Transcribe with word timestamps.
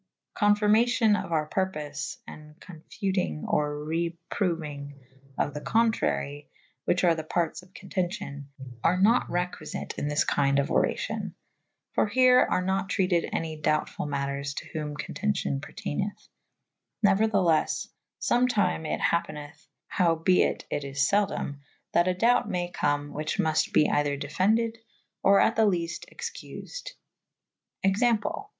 Confirmacion 0.35 1.13
of 1.15 1.31
our 1.31 1.45
purpofe 1.47 2.17
/ 2.23 2.27
and 2.27 2.59
confutynge 2.59 3.43
or 3.47 3.85
reprouynge 3.85 4.95
of 5.37 5.53
the 5.53 5.61
contrarye 5.61 6.47
/ 6.67 6.85
whiche 6.87 7.03
are 7.03 7.13
the 7.13 7.23
partes 7.23 7.61
of 7.61 7.71
contencyon 7.75 8.45
/ 8.65 8.83
are 8.83 8.99
not 8.99 9.27
requy 9.27 9.59
fyte 9.61 9.99
in 9.99 10.07
this 10.07 10.25
kynde 10.25 10.59
of 10.59 10.69
oracyon 10.69 11.35
/ 11.63 11.93
for 11.93 12.07
here 12.07 12.39
are 12.39 12.63
nat 12.63 12.89
treated 12.89 13.29
any 13.31 13.61
doubte 13.61 13.89
ful 13.89 14.07
maters 14.07 14.55
to 14.55 14.67
whom 14.69 14.97
contencyon 14.97 15.59
perteynethe. 15.59 16.29
Neuer 17.03 17.27
the 17.27 17.37
leffe 17.37 17.85
/ 18.09 18.19
foOTtyme 18.21 18.91
it 18.91 18.99
happenethe 19.01 19.67
(howe 19.85 20.15
be 20.15 20.41
it 20.41 20.65
it 20.71 20.83
is 20.83 20.97
feldome) 20.97 21.59
thaX. 21.93 22.07
a 22.09 22.15
doubte 22.15 22.47
may 22.47 22.71
come 22.71 23.13
/ 23.13 23.13
which 23.13 23.37
muft 23.37 23.71
be 23.71 23.87
either 23.87 24.17
defended 24.17 24.79
/ 25.01 25.21
or 25.23 25.39
at 25.39 25.55
th& 25.57 25.67
lefte' 25.67 26.11
excufed. 26.11 26.93
Example. 27.83 28.49